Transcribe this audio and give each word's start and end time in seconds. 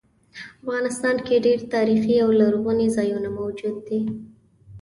افغانستان 0.63 1.15
کې 1.25 1.43
ډیر 1.45 1.59
تاریخي 1.73 2.15
او 2.23 2.29
لرغوني 2.41 2.87
ځایونه 2.97 3.29
موجود 3.39 3.75
دي 3.87 4.01